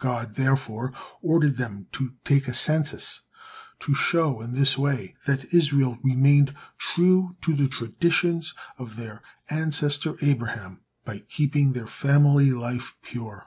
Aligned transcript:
God 0.00 0.34
therefore 0.34 0.92
ordered 1.22 1.54
them 1.56 1.86
to 1.92 2.12
take 2.24 2.48
a 2.48 2.52
census, 2.52 3.20
to 3.78 3.94
show 3.94 4.40
in 4.40 4.52
this 4.52 4.76
way 4.76 5.14
that 5.26 5.54
Israel 5.54 6.00
remained 6.02 6.52
true 6.78 7.36
to 7.42 7.54
the 7.54 7.68
traditions 7.68 8.54
of 8.76 8.96
their 8.96 9.22
ancestor 9.50 10.16
Abraham 10.20 10.80
by 11.04 11.20
keeping 11.20 11.74
their 11.74 11.86
family 11.86 12.50
life 12.50 12.96
pure. 13.02 13.46